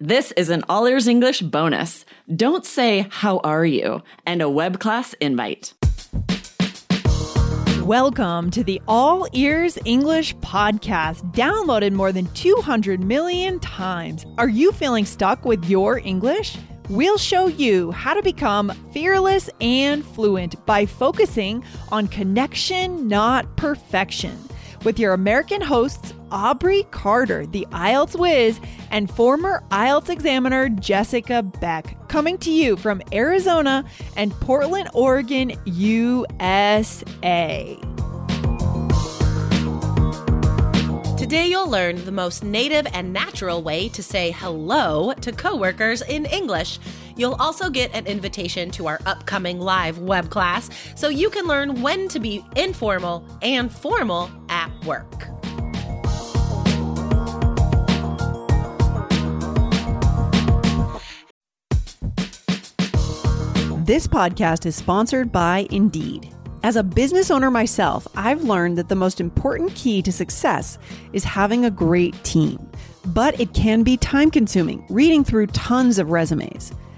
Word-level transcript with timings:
This 0.00 0.32
is 0.32 0.50
an 0.50 0.64
All 0.68 0.86
Ears 0.86 1.06
English 1.06 1.40
bonus. 1.40 2.04
Don't 2.34 2.66
say, 2.66 3.06
How 3.10 3.38
are 3.38 3.64
you? 3.64 4.02
and 4.26 4.42
a 4.42 4.50
web 4.50 4.80
class 4.80 5.12
invite. 5.20 5.72
Welcome 7.84 8.50
to 8.50 8.64
the 8.64 8.82
All 8.88 9.28
Ears 9.32 9.78
English 9.84 10.34
podcast, 10.38 11.32
downloaded 11.32 11.92
more 11.92 12.10
than 12.10 12.26
200 12.34 13.04
million 13.04 13.60
times. 13.60 14.26
Are 14.36 14.48
you 14.48 14.72
feeling 14.72 15.04
stuck 15.04 15.44
with 15.44 15.64
your 15.66 16.00
English? 16.00 16.56
We'll 16.88 17.16
show 17.16 17.46
you 17.46 17.92
how 17.92 18.14
to 18.14 18.22
become 18.22 18.70
fearless 18.92 19.48
and 19.60 20.04
fluent 20.04 20.66
by 20.66 20.86
focusing 20.86 21.62
on 21.92 22.08
connection, 22.08 23.06
not 23.06 23.56
perfection. 23.56 24.36
With 24.84 24.98
your 24.98 25.14
American 25.14 25.62
hosts, 25.62 26.12
Aubrey 26.30 26.86
Carter, 26.90 27.46
the 27.46 27.66
IELTS 27.72 28.18
whiz, 28.18 28.60
and 28.90 29.10
former 29.10 29.64
IELTS 29.70 30.10
examiner 30.10 30.68
Jessica 30.68 31.42
Beck, 31.42 31.96
coming 32.08 32.36
to 32.38 32.52
you 32.52 32.76
from 32.76 33.00
Arizona 33.10 33.86
and 34.18 34.30
Portland, 34.40 34.90
Oregon, 34.92 35.54
USA. 35.64 36.26
Today, 41.16 41.46
you'll 41.46 41.70
learn 41.70 42.04
the 42.04 42.12
most 42.12 42.44
native 42.44 42.86
and 42.92 43.10
natural 43.10 43.62
way 43.62 43.88
to 43.88 44.02
say 44.02 44.32
hello 44.32 45.14
to 45.14 45.32
coworkers 45.32 46.02
in 46.02 46.26
English. 46.26 46.78
You'll 47.16 47.34
also 47.34 47.70
get 47.70 47.94
an 47.94 48.06
invitation 48.06 48.70
to 48.72 48.86
our 48.86 49.00
upcoming 49.06 49.60
live 49.60 49.98
web 49.98 50.30
class 50.30 50.68
so 50.96 51.08
you 51.08 51.30
can 51.30 51.46
learn 51.46 51.80
when 51.82 52.08
to 52.08 52.18
be 52.18 52.44
informal 52.56 53.24
and 53.42 53.72
formal 53.72 54.30
at 54.48 54.70
work. 54.84 55.28
This 63.86 64.06
podcast 64.06 64.64
is 64.64 64.74
sponsored 64.74 65.30
by 65.30 65.66
Indeed. 65.70 66.30
As 66.62 66.76
a 66.76 66.82
business 66.82 67.30
owner 67.30 67.50
myself, 67.50 68.08
I've 68.16 68.42
learned 68.42 68.78
that 68.78 68.88
the 68.88 68.94
most 68.94 69.20
important 69.20 69.74
key 69.74 70.00
to 70.00 70.10
success 70.10 70.78
is 71.12 71.22
having 71.22 71.66
a 71.66 71.70
great 71.70 72.14
team. 72.24 72.58
But 73.04 73.38
it 73.38 73.52
can 73.52 73.82
be 73.82 73.98
time 73.98 74.30
consuming, 74.30 74.86
reading 74.88 75.22
through 75.22 75.48
tons 75.48 75.98
of 75.98 76.10
resumes. 76.10 76.72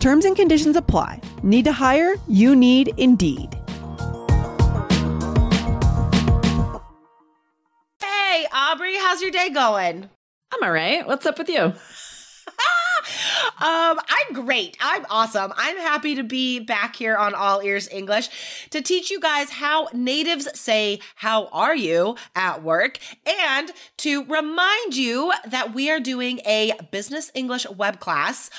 Terms 0.00 0.24
and 0.24 0.34
conditions 0.34 0.76
apply. 0.76 1.20
Need 1.42 1.66
to 1.66 1.72
hire? 1.72 2.14
You 2.26 2.56
need 2.56 2.94
Indeed. 2.96 3.54
Hey, 8.00 8.46
Aubrey, 8.50 8.96
how's 8.96 9.20
your 9.20 9.30
day 9.30 9.50
going? 9.50 10.08
I'm 10.52 10.62
all 10.62 10.72
right. 10.72 11.06
What's 11.06 11.26
up 11.26 11.36
with 11.36 11.50
you? 11.50 11.74
Um, 13.58 13.98
I'm 13.98 14.32
great. 14.32 14.76
I'm 14.80 15.06
awesome. 15.10 15.52
I'm 15.56 15.76
happy 15.76 16.14
to 16.14 16.22
be 16.22 16.60
back 16.60 16.96
here 16.96 17.16
on 17.16 17.34
All 17.34 17.60
Ears 17.60 17.88
English 17.88 18.28
to 18.70 18.80
teach 18.80 19.10
you 19.10 19.20
guys 19.20 19.50
how 19.50 19.88
natives 19.92 20.48
say, 20.58 21.00
How 21.14 21.46
are 21.46 21.76
you 21.76 22.16
at 22.34 22.62
work? 22.62 22.98
And 23.26 23.70
to 23.98 24.24
remind 24.24 24.96
you 24.96 25.32
that 25.46 25.74
we 25.74 25.90
are 25.90 26.00
doing 26.00 26.40
a 26.46 26.72
business 26.90 27.30
English 27.34 27.68
web 27.68 28.00
class 28.00 28.50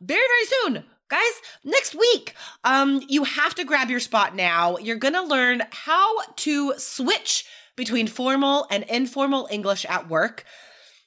very, 0.00 0.20
very 0.20 0.74
soon. 0.74 0.84
Guys, 1.08 1.20
next 1.62 1.94
week, 1.94 2.34
um, 2.64 3.00
you 3.08 3.22
have 3.22 3.54
to 3.54 3.64
grab 3.64 3.90
your 3.90 4.00
spot 4.00 4.34
now. 4.34 4.76
You're 4.78 4.96
gonna 4.96 5.22
learn 5.22 5.62
how 5.70 6.22
to 6.22 6.74
switch 6.78 7.46
between 7.76 8.08
formal 8.08 8.66
and 8.70 8.82
informal 8.84 9.46
English 9.50 9.84
at 9.84 10.08
work 10.08 10.44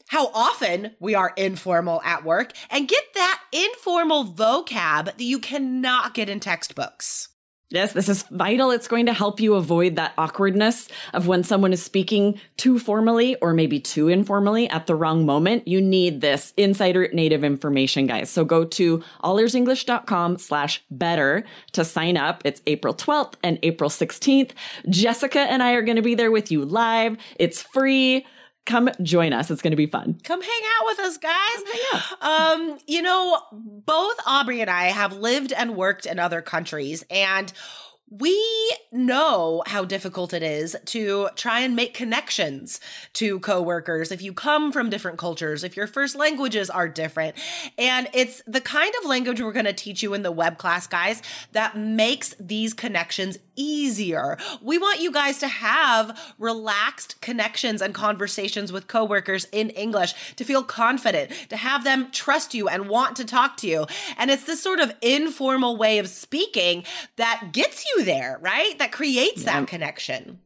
how 0.09 0.27
often 0.33 0.91
we 0.99 1.15
are 1.15 1.33
informal 1.37 2.01
at 2.03 2.25
work 2.25 2.51
and 2.69 2.87
get 2.87 3.03
that 3.13 3.41
informal 3.51 4.25
vocab 4.25 5.05
that 5.05 5.21
you 5.21 5.39
cannot 5.39 6.13
get 6.13 6.29
in 6.29 6.39
textbooks. 6.39 7.29
Yes, 7.71 7.93
this 7.93 8.09
is 8.09 8.23
vital. 8.23 8.71
It's 8.71 8.87
going 8.87 9.05
to 9.05 9.13
help 9.13 9.39
you 9.39 9.53
avoid 9.53 9.97
that 9.97 10.13
awkwardness 10.17 10.87
of 11.13 11.27
when 11.27 11.43
someone 11.43 11.71
is 11.71 11.83
speaking 11.83 12.39
too 12.57 12.79
formally 12.79 13.35
or 13.35 13.53
maybe 13.53 13.79
too 13.79 14.07
informally 14.07 14.67
at 14.71 14.87
the 14.87 14.95
wrong 14.95 15.23
moment. 15.23 15.67
You 15.67 15.79
need 15.79 16.21
this 16.21 16.51
insider 16.57 17.09
native 17.13 17.43
information, 17.43 18.07
guys. 18.07 18.31
So 18.31 18.43
go 18.43 18.65
to 18.65 19.03
allearsenglish.com 19.23 20.39
slash 20.39 20.83
better 20.89 21.45
to 21.73 21.85
sign 21.85 22.17
up. 22.17 22.41
It's 22.43 22.63
April 22.65 22.95
12th 22.95 23.35
and 23.43 23.59
April 23.61 23.91
16th. 23.91 24.53
Jessica 24.89 25.41
and 25.41 25.61
I 25.61 25.73
are 25.73 25.83
going 25.83 25.97
to 25.97 26.01
be 26.01 26.15
there 26.15 26.31
with 26.31 26.51
you 26.51 26.65
live. 26.65 27.17
It's 27.37 27.61
free 27.61 28.25
come 28.69 28.89
join 29.01 29.33
us. 29.33 29.51
It's 29.51 29.61
going 29.61 29.71
to 29.71 29.77
be 29.77 29.87
fun. 29.87 30.19
Come 30.23 30.41
hang 30.41 30.61
out 30.79 30.85
with 30.85 30.99
us, 30.99 31.17
guys. 31.17 31.33
Um, 32.21 32.77
you 32.87 33.01
know, 33.01 33.41
both 33.51 34.15
Aubrey 34.25 34.61
and 34.61 34.69
I 34.69 34.85
have 34.85 35.17
lived 35.17 35.51
and 35.51 35.75
worked 35.75 36.05
in 36.05 36.19
other 36.19 36.41
countries 36.41 37.03
and 37.09 37.51
we 38.11 38.41
know 38.91 39.61
how 39.67 39.85
difficult 39.85 40.33
it 40.33 40.41
is 40.41 40.75
to 40.85 41.29
try 41.35 41.59
and 41.59 41.75
make 41.75 41.93
connections 41.93 42.79
to 43.13 43.39
coworkers 43.39 44.11
if 44.11 44.21
you 44.21 44.33
come 44.33 44.71
from 44.71 44.89
different 44.89 45.19
cultures, 45.19 45.63
if 45.63 45.77
your 45.77 45.85
first 45.85 46.15
languages 46.15 46.71
are 46.71 46.89
different. 46.89 47.35
And 47.77 48.09
it's 48.13 48.41
the 48.47 48.61
kind 48.61 48.91
of 48.99 49.07
language 49.07 49.41
we're 49.41 49.51
going 49.51 49.65
to 49.65 49.73
teach 49.73 50.01
you 50.01 50.15
in 50.15 50.23
the 50.23 50.31
web 50.31 50.57
class, 50.57 50.87
guys, 50.87 51.21
that 51.51 51.77
makes 51.77 52.33
these 52.39 52.73
connections 52.73 53.37
easier. 53.59 54.37
We 54.61 54.77
want 54.79 55.01
you 55.01 55.11
guys 55.11 55.37
to 55.39 55.47
have 55.47 56.17
relaxed 56.39 57.21
connections 57.21 57.81
and 57.81 57.93
conversations 57.93 58.71
with 58.71 58.87
coworkers 58.87 59.45
in 59.51 59.69
English, 59.71 60.15
to 60.37 60.43
feel 60.43 60.63
confident, 60.63 61.31
to 61.49 61.57
have 61.57 61.83
them 61.83 62.09
trust 62.11 62.53
you 62.53 62.67
and 62.67 62.89
want 62.89 63.17
to 63.17 63.25
talk 63.25 63.57
to 63.57 63.67
you. 63.67 63.85
And 64.17 64.31
it's 64.31 64.45
this 64.45 64.63
sort 64.63 64.79
of 64.79 64.93
informal 65.01 65.77
way 65.77 65.99
of 65.99 66.07
speaking 66.07 66.85
that 67.17 67.49
gets 67.51 67.85
you 67.93 68.05
there, 68.05 68.39
right? 68.41 68.79
That 68.79 68.91
creates 68.91 69.43
that 69.43 69.67
connection. 69.67 70.39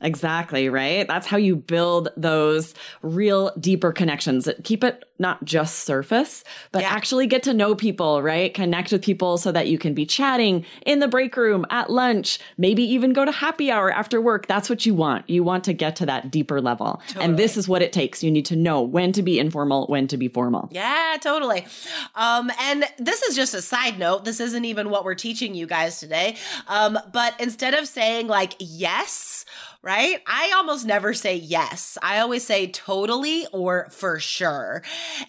Exactly, 0.00 0.68
right? 0.68 1.06
That's 1.06 1.26
how 1.26 1.36
you 1.36 1.56
build 1.56 2.08
those 2.16 2.74
real 3.02 3.52
deeper 3.60 3.92
connections. 3.92 4.48
Keep 4.64 4.84
it 4.84 5.04
not 5.18 5.44
just 5.44 5.80
surface, 5.80 6.42
but 6.72 6.80
Yeah. 6.80 6.88
actually 6.88 7.26
get 7.26 7.42
to 7.42 7.52
know 7.52 7.74
people, 7.74 8.22
right? 8.22 8.54
Connect 8.54 8.90
with 8.90 9.02
people 9.02 9.36
so 9.36 9.52
that 9.52 9.68
you 9.68 9.76
can 9.76 9.92
be 9.92 10.06
chatting 10.06 10.64
in 10.86 11.00
the 11.00 11.08
break 11.08 11.36
room, 11.36 11.66
at 11.68 11.90
lunch, 11.90 12.38
maybe 12.56 12.82
even 12.82 13.12
go 13.12 13.26
to 13.26 13.30
happy 13.30 13.70
hour 13.70 13.90
after 13.92 14.18
work. 14.20 14.46
That's 14.46 14.70
what 14.70 14.86
you 14.86 14.94
want. 14.94 15.28
You 15.28 15.44
want 15.44 15.64
to 15.64 15.74
get 15.74 15.96
to 15.96 16.06
that 16.06 16.30
deeper 16.30 16.60
level. 16.62 17.02
And 17.20 17.36
this 17.38 17.58
is 17.58 17.68
what 17.68 17.82
it 17.82 17.92
takes. 17.92 18.22
You 18.22 18.30
need 18.30 18.46
to 18.46 18.56
know 18.56 18.80
when 18.80 19.12
to 19.12 19.22
be 19.22 19.38
informal, 19.38 19.86
when 19.88 20.06
to 20.08 20.16
be 20.16 20.28
formal. 20.28 20.70
Yeah, 20.72 21.18
totally. 21.20 21.66
Um, 22.14 22.50
and 22.58 22.84
this 22.98 23.20
is 23.22 23.36
just 23.36 23.52
a 23.52 23.60
side 23.60 23.98
note. 23.98 24.24
This 24.24 24.40
isn't 24.40 24.64
even 24.64 24.88
what 24.88 25.04
we're 25.04 25.14
teaching 25.14 25.54
you 25.54 25.66
guys 25.66 26.00
today. 26.00 26.36
Um, 26.66 26.98
but 27.12 27.34
instead 27.38 27.74
of 27.74 27.86
saying 27.86 28.26
like 28.28 28.54
yes, 28.58 29.44
right? 29.82 30.20
I 30.26 30.52
almost 30.56 30.84
never 30.86 31.14
say 31.14 31.36
yes. 31.36 31.96
I 32.02 32.18
always 32.20 32.44
say 32.44 32.66
totally 32.70 33.46
or 33.52 33.88
for 33.90 34.18
sure. 34.18 34.82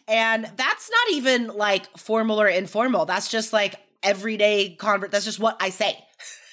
And 0.07 0.43
that's 0.55 0.89
not 0.89 1.15
even 1.15 1.47
like 1.47 1.97
formal 1.97 2.41
or 2.41 2.47
informal. 2.47 3.05
That's 3.05 3.29
just 3.29 3.53
like 3.53 3.75
everyday 4.03 4.75
convert. 4.75 5.11
That's 5.11 5.25
just 5.25 5.39
what 5.39 5.57
I 5.59 5.69
say. 5.69 5.97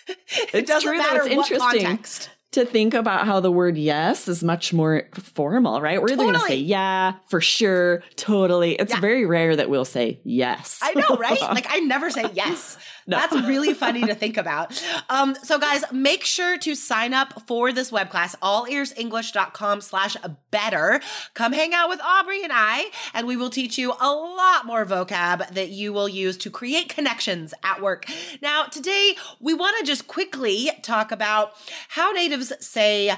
it 0.55 0.67
doesn't 0.67 0.89
true, 0.89 0.97
though. 0.99 1.03
matter 1.03 1.27
It's 1.27 1.37
what 1.37 1.51
interesting. 1.51 1.85
context. 1.87 2.31
to 2.53 2.65
think 2.65 2.95
about 2.95 3.27
how 3.27 3.41
the 3.41 3.53
word 3.53 3.77
yes 3.77 4.27
is 4.29 4.43
much 4.43 4.73
more 4.73 5.09
formal, 5.13 5.81
right? 5.83 6.01
We're 6.01 6.09
either 6.13 6.17
going 6.23 6.33
to 6.35 6.41
say 6.41 6.57
yeah, 6.57 7.15
for 7.29 7.41
sure, 7.43 8.03
totally. 8.17 8.75
It's 8.77 8.93
Yeah. 8.95 9.01
very 9.01 9.27
rare 9.27 9.55
that 9.57 9.69
we'll 9.69 9.85
say 9.85 10.21
yes. 10.25 10.79
I 10.83 10.95
know, 10.95 11.17
right? 11.17 11.41
like 11.43 11.67
I 11.69 11.81
never 11.81 12.11
say 12.11 12.25
yes. 12.33 12.79
That's 13.09 13.35
really 13.47 13.75
funny 13.75 14.05
to 14.05 14.15
think 14.15 14.37
about. 14.37 14.83
Um, 15.09 15.35
so 15.43 15.59
guys, 15.59 15.83
make 15.93 16.25
sure 16.25 16.59
to 16.59 16.75
sign 16.75 17.15
up 17.15 17.43
for 17.47 17.73
this 17.73 17.91
web 17.91 18.11
class, 18.11 18.37
allearsenglish.com 18.37 19.81
slash 19.81 20.17
better. 20.51 21.01
Come 21.35 21.53
hang 21.53 21.73
out 21.73 21.89
with 21.89 22.01
Aubrey 22.03 22.43
and 22.45 22.53
I, 22.55 22.91
and 23.15 23.27
we 23.27 23.37
will 23.37 23.51
teach 23.51 23.79
you 23.79 23.95
a 23.99 24.13
lot 24.13 24.67
more 24.67 24.85
vocab 24.85 25.55
that 25.55 25.71
you 25.71 25.93
will 25.93 26.09
use 26.09 26.37
to 26.39 26.51
create 26.51 26.89
connections 26.89 27.55
at 27.63 27.81
work. 27.81 28.05
Now, 28.43 28.65
today 28.65 29.17
we 29.41 29.55
want 29.55 29.79
to 29.79 29.85
just 29.85 30.07
quickly 30.07 30.71
talk 30.83 31.11
about 31.11 31.53
how 31.89 32.13
natives 32.13 32.53
say 32.61 33.17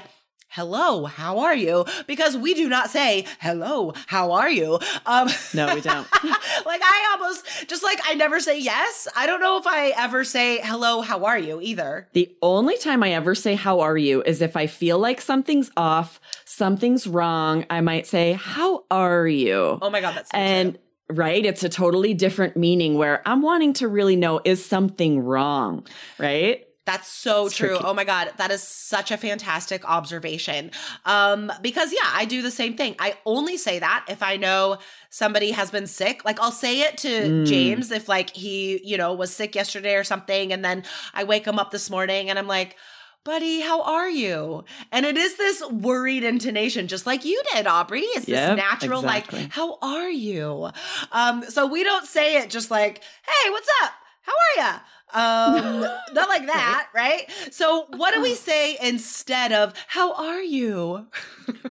hello, 0.51 1.05
how 1.05 1.39
are 1.39 1.55
you? 1.55 1.85
Because 2.07 2.35
we 2.35 2.53
do 2.53 2.67
not 2.67 2.89
say, 2.89 3.25
hello, 3.39 3.93
how 4.07 4.33
are 4.33 4.49
you? 4.49 4.79
Um, 5.05 5.29
no, 5.53 5.73
we 5.73 5.79
don't. 5.79 6.05
like, 6.65 6.81
I 6.83 7.15
almost, 7.17 7.69
just 7.69 7.83
like 7.83 7.99
I 8.03 8.15
never 8.15 8.41
say 8.41 8.59
yes. 8.59 9.07
I 9.15 9.27
don't 9.27 9.39
know 9.39 9.57
if 9.57 9.65
I 9.65 9.93
ever 9.97 10.25
say, 10.25 10.59
hello, 10.61 11.01
how 11.01 11.23
are 11.23 11.39
you 11.39 11.61
either. 11.61 12.09
The 12.11 12.35
only 12.41 12.77
time 12.77 13.01
I 13.01 13.13
ever 13.13 13.33
say, 13.33 13.55
how 13.55 13.79
are 13.79 13.97
you 13.97 14.23
is 14.23 14.41
if 14.41 14.57
I 14.57 14.67
feel 14.67 14.99
like 14.99 15.21
something's 15.21 15.71
off, 15.77 16.19
something's 16.43 17.07
wrong. 17.07 17.65
I 17.69 17.79
might 17.79 18.05
say, 18.05 18.33
how 18.33 18.83
are 18.91 19.25
you? 19.25 19.79
Oh 19.81 19.89
my 19.89 20.01
God, 20.01 20.15
that's 20.15 20.31
so 20.31 20.37
And, 20.37 20.73
true 20.73 20.81
right? 21.13 21.45
It's 21.45 21.61
a 21.61 21.67
totally 21.67 22.13
different 22.13 22.55
meaning 22.55 22.95
where 22.95 23.21
I'm 23.25 23.41
wanting 23.41 23.73
to 23.73 23.89
really 23.89 24.15
know 24.15 24.39
is 24.45 24.63
something 24.63 25.19
wrong, 25.19 25.85
right? 26.17 26.65
That's 26.85 27.07
so 27.07 27.45
it's 27.45 27.55
true. 27.55 27.69
Tricky. 27.69 27.83
Oh 27.85 27.93
my 27.93 28.03
God. 28.03 28.31
That 28.37 28.49
is 28.51 28.63
such 28.63 29.11
a 29.11 29.17
fantastic 29.17 29.87
observation. 29.87 30.71
Um, 31.05 31.51
because 31.61 31.93
yeah, 31.93 32.09
I 32.13 32.25
do 32.25 32.41
the 32.41 32.51
same 32.51 32.75
thing. 32.75 32.95
I 32.97 33.17
only 33.25 33.57
say 33.57 33.79
that 33.79 34.05
if 34.09 34.23
I 34.23 34.37
know 34.37 34.79
somebody 35.09 35.51
has 35.51 35.69
been 35.69 35.85
sick. 35.85 36.25
Like 36.25 36.39
I'll 36.39 36.51
say 36.51 36.81
it 36.81 36.97
to 36.99 37.07
mm. 37.07 37.45
James 37.45 37.91
if 37.91 38.09
like 38.09 38.31
he, 38.31 38.81
you 38.83 38.97
know, 38.97 39.13
was 39.13 39.31
sick 39.31 39.53
yesterday 39.53 39.95
or 39.95 40.03
something. 40.03 40.51
And 40.51 40.65
then 40.65 40.83
I 41.13 41.23
wake 41.23 41.45
him 41.45 41.59
up 41.59 41.69
this 41.69 41.89
morning 41.89 42.29
and 42.29 42.39
I'm 42.39 42.47
like, 42.47 42.77
buddy, 43.23 43.61
how 43.61 43.83
are 43.83 44.09
you? 44.09 44.63
And 44.91 45.05
it 45.05 45.17
is 45.17 45.37
this 45.37 45.61
worried 45.69 46.23
intonation, 46.23 46.87
just 46.87 47.05
like 47.05 47.25
you 47.25 47.41
did, 47.53 47.67
Aubrey. 47.67 48.01
It's 48.01 48.27
yep, 48.27 48.55
this 48.55 48.63
natural, 48.63 49.01
exactly. 49.01 49.43
like, 49.43 49.51
how 49.51 49.77
are 49.81 50.09
you? 50.09 50.69
Um, 51.11 51.43
so 51.43 51.67
we 51.67 51.83
don't 51.83 52.05
say 52.05 52.37
it 52.37 52.49
just 52.49 52.71
like, 52.71 53.03
hey, 53.23 53.49
what's 53.51 53.69
up? 53.83 53.91
How 54.21 54.33
are 54.33 54.55
you? 54.57 54.79
Um, 55.13 55.81
not 56.13 56.29
like 56.29 56.45
that, 56.47 56.87
right? 56.95 57.29
So, 57.51 57.87
what 57.97 58.13
do 58.13 58.21
we 58.21 58.35
say 58.49 58.77
instead 58.81 59.51
of 59.51 59.73
"How 59.87 60.13
are 60.13 60.41
you"? 60.41 61.07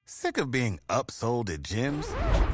Sick 0.06 0.38
of 0.38 0.52
being 0.52 0.80
upsold 0.90 1.50
at 1.50 1.62
gyms? 1.62 2.08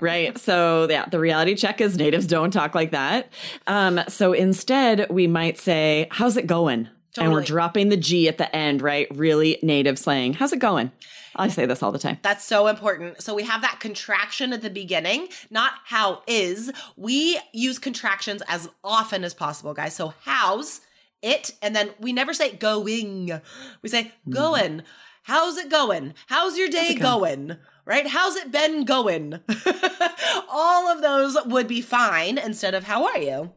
Right. 0.00 0.36
So 0.38 0.86
yeah, 0.90 1.06
the 1.06 1.18
reality 1.18 1.54
check 1.54 1.80
is 1.80 1.96
natives 1.96 2.26
don't 2.26 2.50
talk 2.50 2.74
like 2.74 2.90
that. 2.90 3.32
Um, 3.66 4.00
so 4.08 4.32
instead 4.32 5.06
we 5.10 5.26
might 5.26 5.58
say, 5.58 6.08
how's 6.10 6.36
it 6.36 6.46
going? 6.46 6.88
Totally. 7.14 7.24
And 7.24 7.32
we're 7.32 7.44
dropping 7.44 7.88
the 7.88 7.96
G 7.96 8.28
at 8.28 8.36
the 8.36 8.54
end, 8.54 8.82
right? 8.82 9.06
Really 9.14 9.58
native 9.62 9.98
slang. 9.98 10.34
How's 10.34 10.52
it 10.52 10.58
going? 10.58 10.92
I 11.34 11.48
say 11.48 11.66
this 11.66 11.82
all 11.82 11.92
the 11.92 11.98
time. 11.98 12.18
That's 12.22 12.44
so 12.44 12.66
important. 12.66 13.22
So 13.22 13.34
we 13.34 13.44
have 13.44 13.62
that 13.62 13.80
contraction 13.80 14.52
at 14.52 14.62
the 14.62 14.70
beginning, 14.70 15.28
not 15.50 15.72
how 15.84 16.22
is. 16.26 16.72
We 16.96 17.38
use 17.52 17.78
contractions 17.78 18.42
as 18.48 18.68
often 18.82 19.24
as 19.24 19.34
possible, 19.34 19.74
guys. 19.74 19.94
So 19.94 20.14
how's 20.24 20.80
it, 21.22 21.52
and 21.62 21.74
then 21.74 21.90
we 21.98 22.12
never 22.12 22.34
say 22.34 22.52
going. 22.52 23.40
We 23.82 23.88
say 23.88 24.04
mm-hmm. 24.04 24.32
going. 24.32 24.82
How's 25.22 25.56
it 25.56 25.70
going? 25.70 26.14
How's 26.28 26.56
your 26.56 26.68
day 26.68 26.94
going? 26.94 27.48
going? 27.48 27.58
Right? 27.86 28.06
How's 28.06 28.36
it 28.36 28.52
been 28.52 28.84
going? 28.84 29.40
All 30.50 30.88
of 30.88 31.00
those 31.00 31.38
would 31.46 31.68
be 31.68 31.80
fine 31.80 32.36
instead 32.36 32.74
of 32.74 32.84
how 32.84 33.06
are 33.06 33.18
you? 33.18 33.52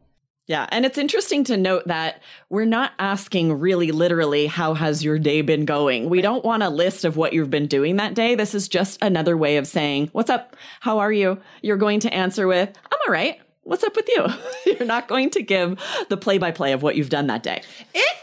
Yeah. 0.46 0.66
And 0.72 0.84
it's 0.84 0.98
interesting 0.98 1.44
to 1.44 1.58
note 1.58 1.88
that 1.88 2.24
we're 2.50 2.66
not 2.66 2.94
asking 2.98 3.60
really 3.60 3.92
literally, 3.92 4.48
how 4.48 4.74
has 4.74 5.04
your 5.04 5.20
day 5.20 5.42
been 5.42 5.66
going? 5.66 6.10
We 6.10 6.22
don't 6.22 6.44
want 6.44 6.64
a 6.64 6.70
list 6.70 7.06
of 7.06 7.18
what 7.18 7.34
you've 7.34 7.52
been 7.52 7.68
doing 7.68 7.98
that 7.98 8.16
day. 8.16 8.34
This 8.34 8.56
is 8.56 8.68
just 8.68 9.00
another 9.02 9.38
way 9.38 9.58
of 9.58 9.68
saying, 9.68 10.10
what's 10.12 10.32
up? 10.32 10.56
How 10.80 11.00
are 11.00 11.12
you? 11.12 11.40
You're 11.62 11.78
going 11.78 12.00
to 12.00 12.14
answer 12.14 12.48
with, 12.48 12.70
I'm 12.92 12.98
all 13.06 13.14
right. 13.14 13.40
What's 13.62 13.84
up 13.84 13.96
with 13.96 14.10
you? 14.10 14.26
you're 14.66 14.88
not 14.88 15.08
going 15.08 15.30
to 15.32 15.44
give 15.44 15.80
the 16.10 16.18
play 16.18 16.40
by 16.40 16.50
play 16.50 16.74
of 16.74 16.82
what 16.82 16.96
you've 16.96 17.12
done 17.12 17.28
that 17.28 17.44
day. 17.44 17.62
It, 17.94 18.18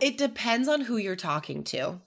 it 0.00 0.18
depends 0.18 0.68
on 0.68 0.82
who 0.82 0.98
you're 0.98 1.16
talking 1.16 1.64
to 1.64 1.98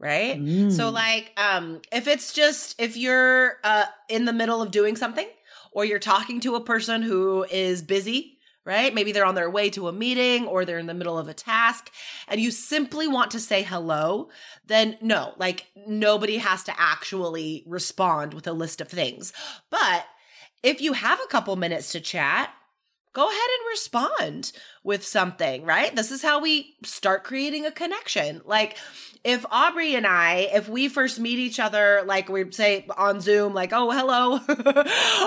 right? 0.00 0.40
Mm. 0.40 0.72
So 0.72 0.90
like 0.90 1.32
um 1.36 1.80
if 1.92 2.08
it's 2.08 2.32
just 2.32 2.80
if 2.80 2.96
you're 2.96 3.58
uh 3.62 3.84
in 4.08 4.24
the 4.24 4.32
middle 4.32 4.60
of 4.60 4.72
doing 4.72 4.96
something 4.96 5.28
or 5.70 5.84
you're 5.84 6.00
talking 6.00 6.40
to 6.40 6.56
a 6.56 6.64
person 6.64 7.02
who 7.02 7.44
is 7.50 7.82
busy, 7.82 8.38
right? 8.64 8.92
Maybe 8.92 9.12
they're 9.12 9.26
on 9.26 9.34
their 9.36 9.50
way 9.50 9.70
to 9.70 9.88
a 9.88 9.92
meeting 9.92 10.46
or 10.46 10.64
they're 10.64 10.78
in 10.78 10.86
the 10.86 10.94
middle 10.94 11.18
of 11.18 11.28
a 11.28 11.34
task 11.34 11.92
and 12.26 12.40
you 12.40 12.50
simply 12.50 13.06
want 13.06 13.30
to 13.32 13.40
say 13.40 13.62
hello, 13.62 14.30
then 14.66 14.96
no, 15.00 15.34
like 15.38 15.66
nobody 15.86 16.38
has 16.38 16.64
to 16.64 16.74
actually 16.80 17.62
respond 17.66 18.34
with 18.34 18.46
a 18.46 18.52
list 18.52 18.80
of 18.80 18.88
things. 18.88 19.32
But 19.70 20.06
if 20.62 20.80
you 20.80 20.94
have 20.94 21.20
a 21.22 21.28
couple 21.28 21.54
minutes 21.56 21.92
to 21.92 22.00
chat, 22.00 22.50
go 23.12 23.28
ahead 23.28 23.50
and 23.58 23.68
respond 23.70 24.52
with 24.82 25.04
something, 25.04 25.64
right? 25.64 25.94
This 25.94 26.10
is 26.10 26.22
how 26.22 26.40
we 26.40 26.74
start 26.84 27.24
creating 27.24 27.66
a 27.66 27.70
connection. 27.70 28.40
Like 28.44 28.76
if 29.22 29.44
Aubrey 29.50 29.94
and 29.94 30.06
I, 30.06 30.48
if 30.54 30.68
we 30.68 30.88
first 30.88 31.20
meet 31.20 31.38
each 31.38 31.60
other, 31.60 32.02
like 32.06 32.30
we 32.30 32.50
say 32.52 32.86
on 32.96 33.20
Zoom, 33.20 33.52
like, 33.52 33.70
oh, 33.74 33.90
hello, 33.90 34.40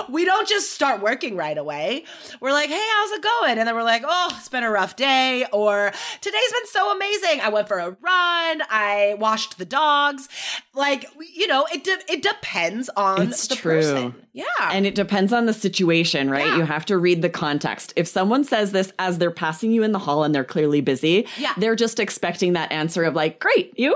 we 0.08 0.24
don't 0.24 0.48
just 0.48 0.72
start 0.72 1.00
working 1.00 1.36
right 1.36 1.56
away. 1.56 2.04
We're 2.40 2.52
like, 2.52 2.70
hey, 2.70 2.86
how's 2.92 3.10
it 3.12 3.22
going? 3.22 3.58
And 3.58 3.68
then 3.68 3.74
we're 3.76 3.84
like, 3.84 4.02
oh, 4.04 4.34
it's 4.36 4.48
been 4.48 4.64
a 4.64 4.70
rough 4.70 4.96
day, 4.96 5.46
or 5.52 5.92
today's 6.20 6.52
been 6.52 6.66
so 6.66 6.96
amazing. 6.96 7.40
I 7.40 7.50
went 7.50 7.68
for 7.68 7.78
a 7.78 7.90
run, 7.90 8.62
I 8.68 9.14
washed 9.18 9.58
the 9.58 9.64
dogs. 9.64 10.28
Like, 10.74 11.08
you 11.32 11.46
know, 11.46 11.64
it 11.72 11.84
de- 11.84 12.12
it 12.12 12.22
depends 12.22 12.90
on 12.96 13.28
it's 13.28 13.46
the 13.46 13.54
true. 13.54 13.72
person. 13.74 14.14
Yeah. 14.32 14.44
And 14.60 14.84
it 14.86 14.96
depends 14.96 15.32
on 15.32 15.46
the 15.46 15.52
situation, 15.52 16.28
right? 16.28 16.44
Yeah. 16.44 16.56
You 16.56 16.62
have 16.64 16.84
to 16.86 16.98
read 16.98 17.22
the 17.22 17.30
context. 17.30 17.92
If 17.94 18.08
someone 18.08 18.42
says 18.42 18.72
this 18.72 18.92
as 18.98 19.18
they're 19.18 19.30
passing 19.44 19.70
you 19.72 19.82
in 19.82 19.92
the 19.92 19.98
hall 19.98 20.24
and 20.24 20.34
they're 20.34 20.42
clearly 20.42 20.80
busy, 20.80 21.26
yeah. 21.36 21.52
they're 21.58 21.76
just 21.76 22.00
expecting 22.00 22.54
that 22.54 22.72
answer 22.72 23.04
of 23.04 23.14
like, 23.14 23.38
great, 23.38 23.78
you? 23.78 23.94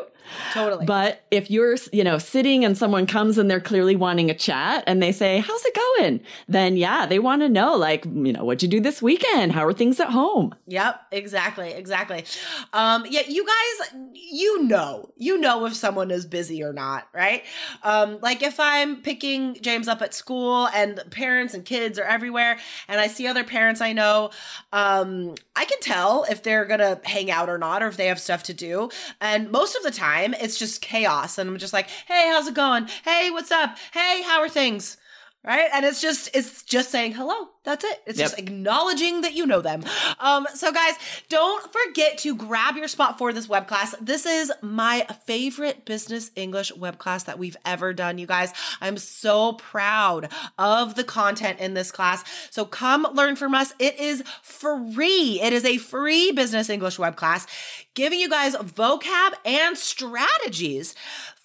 Totally. 0.53 0.87
But 0.87 1.23
if 1.31 1.51
you're, 1.51 1.77
you 1.93 2.05
know, 2.05 2.19
sitting 2.19 2.65
and 2.65 2.77
someone 2.77 3.07
comes 3.07 3.39
and 3.39 3.51
they're 3.51 3.61
clearly 3.61 3.97
wanting 3.97 4.31
a 4.31 4.35
chat 4.35 4.85
and 4.87 5.03
they 5.03 5.13
say, 5.13 5.39
how's 5.39 5.65
it 5.65 5.75
going? 5.75 6.21
Then 6.49 6.77
yeah, 6.77 7.07
they 7.07 7.19
want 7.19 7.43
to 7.43 7.49
know 7.49 7.77
like, 7.77 8.05
you 8.05 8.33
know, 8.33 8.45
what'd 8.45 8.63
you 8.63 8.69
do 8.69 8.81
this 8.81 9.03
weekend? 9.03 9.53
How 9.53 9.65
are 9.65 9.73
things 9.73 10.01
at 10.01 10.11
home? 10.11 10.55
Yep, 10.67 11.01
exactly. 11.13 11.73
Exactly. 11.73 12.25
Um, 12.73 13.05
yeah, 13.09 13.23
you 13.29 13.47
guys, 13.47 13.95
you 14.15 14.65
know, 14.65 15.11
you 15.17 15.39
know 15.39 15.67
if 15.67 15.75
someone 15.75 16.11
is 16.11 16.27
busy 16.27 16.63
or 16.63 16.73
not, 16.73 17.09
right? 17.15 17.45
Um, 17.83 18.19
like 18.23 18.43
if 18.43 18.61
I'm 18.61 19.03
picking 19.03 19.57
James 19.61 19.89
up 19.89 20.03
at 20.03 20.15
school 20.15 20.69
and 20.69 21.03
parents 21.11 21.55
and 21.55 21.65
kids 21.65 21.99
are 21.99 22.05
everywhere 22.05 22.59
and 22.89 23.01
I 23.01 23.07
see 23.07 23.27
other 23.27 23.45
parents 23.45 23.81
I 23.81 23.93
know, 23.93 24.31
um, 24.73 25.35
I 25.57 25.65
can 25.65 25.81
tell 25.81 26.25
if 26.31 26.43
they're 26.43 26.65
going 26.65 26.81
to 26.81 27.01
hang 27.05 27.31
out 27.31 27.49
or 27.49 27.59
not 27.59 27.83
or 27.83 27.89
if 27.89 27.97
they 27.97 28.07
have 28.07 28.21
stuff 28.21 28.43
to 28.45 28.55
do. 28.55 28.91
And 29.21 29.51
most 29.51 29.77
of 29.77 29.83
the 29.83 29.91
time, 29.91 30.18
time, 30.19 30.35
it's 30.35 30.59
just 30.59 30.81
chaos. 30.81 31.39
And 31.39 31.49
I'm 31.49 31.59
just 31.59 31.73
like, 31.73 31.89
hey, 32.07 32.29
how's 32.29 32.49
it 32.49 32.55
going? 32.55 32.89
Hey, 33.05 33.31
what's 33.31 33.51
up? 33.51 33.77
Hey, 33.93 34.23
how 34.23 34.41
are 34.41 34.49
things? 34.49 34.97
Right. 35.45 35.69
And 35.73 35.85
it's 35.85 36.01
just, 36.01 36.31
it's 36.35 36.63
just 36.63 36.91
saying 36.91 37.13
hello. 37.13 37.49
That's 37.69 37.85
it. 37.85 38.03
It's 38.07 38.19
yep. 38.19 38.29
just 38.29 38.39
acknowledging 38.39 39.21
that 39.21 39.35
you 39.35 39.45
know 39.45 39.61
them. 39.61 39.85
Um, 40.21 40.47
so 40.55 40.73
guys, 40.73 40.95
don't 41.29 41.63
forget 41.71 42.17
to 42.21 42.35
grab 42.35 42.77
your 42.77 42.89
spot 42.89 43.19
for 43.19 43.31
this 43.31 43.47
web 43.47 43.69
class. 43.69 43.95
This 44.01 44.25
is 44.25 44.51
my 44.63 45.07
favorite 45.27 45.85
business 45.85 46.31
English 46.35 46.75
web 46.75 46.97
class 46.97 47.25
that 47.25 47.39
we've 47.39 47.59
ever 47.67 47.93
done, 47.93 48.17
you 48.17 48.27
guys. 48.27 48.55
I'm 48.81 48.97
so 48.97 49.53
proud 49.53 50.31
of 50.57 50.95
the 50.95 51.05
content 51.05 51.61
in 51.61 51.75
this 51.75 51.93
class. 51.93 52.25
So 52.49 52.65
come 52.65 53.07
learn 53.13 53.37
from 53.37 53.55
us. 53.55 53.75
It 53.79 54.01
is 54.01 54.25
free. 54.41 55.39
It 55.43 55.53
is 55.53 55.67
a 55.67 55.77
free 55.77 56.33
business 56.33 56.71
English 56.71 56.99
web 56.99 57.17
class 57.17 57.47
giving 57.93 58.19
you 58.19 58.31
guys 58.31 58.57
vocab 58.57 59.35
and 59.45 59.77
strategies 59.77 60.95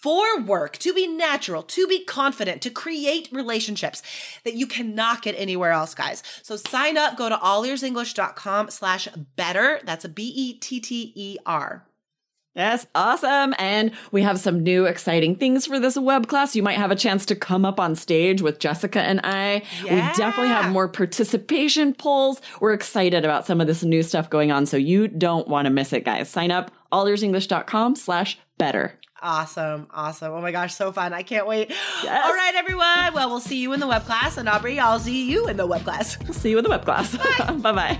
for 0.03 0.41
work, 0.41 0.77
to 0.79 0.93
be 0.93 1.07
natural, 1.07 1.63
to 1.63 1.87
be 1.87 2.03
confident, 2.03 2.61
to 2.61 2.69
create 2.69 3.29
relationships 3.31 4.03
that 4.43 4.53
you 4.53 4.67
cannot 4.67 5.21
get 5.21 5.33
anywhere 5.37 5.71
else, 5.71 5.95
guys. 5.95 6.12
So 6.41 6.55
sign 6.55 6.97
up, 6.97 7.17
go 7.17 7.29
to 7.29 7.35
allearsenglish.com 7.35 8.69
slash 8.69 9.07
better. 9.35 9.79
That's 9.85 10.05
a 10.05 10.09
B-E-T-T-E-R. 10.09 11.87
Yes, 12.55 12.85
awesome. 12.93 13.55
And 13.57 13.91
we 14.11 14.21
have 14.21 14.39
some 14.39 14.61
new 14.61 14.85
exciting 14.85 15.35
things 15.37 15.65
for 15.65 15.79
this 15.79 15.97
web 15.97 16.27
class. 16.27 16.55
You 16.55 16.61
might 16.61 16.77
have 16.77 16.91
a 16.91 16.95
chance 16.95 17.25
to 17.27 17.35
come 17.35 17.65
up 17.65 17.79
on 17.79 17.95
stage 17.95 18.43
with 18.43 18.59
Jessica 18.59 19.01
and 19.01 19.21
I. 19.23 19.63
Yeah. 19.83 20.11
We 20.11 20.15
definitely 20.15 20.49
have 20.49 20.71
more 20.71 20.87
participation 20.87 21.95
polls. 21.95 22.41
We're 22.61 22.73
excited 22.73 23.25
about 23.25 23.47
some 23.47 23.59
of 23.59 23.65
this 23.65 23.83
new 23.83 24.03
stuff 24.03 24.29
going 24.29 24.51
on. 24.51 24.67
So 24.67 24.77
you 24.77 25.07
don't 25.07 25.47
want 25.47 25.65
to 25.65 25.71
miss 25.71 25.93
it, 25.93 26.05
guys. 26.05 26.29
Sign 26.29 26.51
up 26.51 26.69
allearsenglish.com 26.91 27.95
slash 27.95 28.37
better. 28.59 28.99
Awesome. 29.23 29.87
Awesome. 29.91 30.33
Oh 30.33 30.41
my 30.41 30.51
gosh, 30.51 30.75
so 30.75 30.91
fun. 30.91 31.13
I 31.13 31.23
can't 31.23 31.47
wait. 31.47 31.69
Yes. 32.03 32.25
All 32.25 32.33
right, 32.33 32.53
everyone. 32.55 33.13
Well, 33.13 33.29
we'll 33.29 33.39
see 33.39 33.57
you 33.61 33.71
in 33.71 33.79
the 33.79 33.87
web 33.87 34.03
class. 34.03 34.37
And 34.37 34.49
Aubrey, 34.49 34.79
I'll 34.79 34.99
see 34.99 35.31
you 35.31 35.47
in 35.47 35.55
the 35.55 35.65
web 35.65 35.83
class. 35.83 36.17
See 36.35 36.49
you 36.49 36.57
in 36.57 36.63
the 36.65 36.69
web 36.69 36.83
class. 36.83 37.15
Bye 37.17 37.71
bye. 37.71 37.99